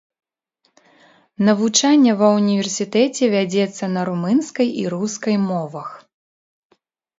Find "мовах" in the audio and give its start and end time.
5.49-5.89